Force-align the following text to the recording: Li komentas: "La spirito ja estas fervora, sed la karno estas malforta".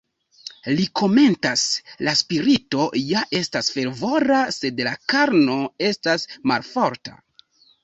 Li 0.77 0.85
komentas: 1.01 1.65
"La 2.07 2.15
spirito 2.21 2.87
ja 3.11 3.23
estas 3.41 3.71
fervora, 3.77 4.41
sed 4.57 4.83
la 4.89 4.97
karno 5.15 5.61
estas 5.93 6.29
malforta". 6.55 7.17